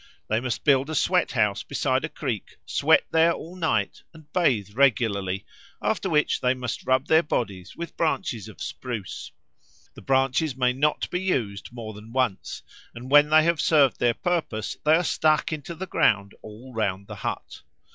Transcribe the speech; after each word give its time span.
They 0.29 0.39
must 0.39 0.63
build 0.63 0.89
a 0.89 0.95
sweat 0.95 1.33
house 1.33 1.61
beside 1.61 2.03
a 2.03 2.09
creek, 2.09 2.55
sweat 2.65 3.03
there 3.11 3.33
all 3.33 3.55
night 3.55 4.01
and 4.15 4.33
bathe 4.33 4.69
regularly, 4.75 5.45
after 5.79 6.09
which 6.09 6.41
they 6.41 6.55
must 6.55 6.87
rub 6.87 7.05
their 7.05 7.21
bodies 7.21 7.75
with 7.75 7.95
branches 7.97 8.47
of 8.47 8.63
spruce. 8.63 9.31
The 9.93 10.01
branches 10.01 10.55
may 10.57 10.73
not 10.73 11.07
be 11.11 11.21
used 11.21 11.71
more 11.71 11.93
than 11.93 12.11
once, 12.13 12.63
and 12.95 13.11
when 13.11 13.29
they 13.29 13.43
have 13.43 13.61
served 13.61 13.99
their 13.99 14.15
purpose 14.15 14.75
they 14.83 14.95
are 14.95 15.03
stuck 15.03 15.53
into 15.53 15.75
the 15.75 15.85
ground 15.85 16.33
all 16.41 16.73
round 16.73 17.05
the 17.05 17.17
hut. 17.17 17.61